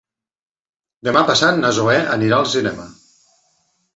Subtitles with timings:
[1.07, 2.87] Demà passat na Zoè anirà al cinema.